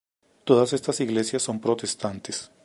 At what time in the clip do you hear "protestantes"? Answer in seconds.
1.61-2.49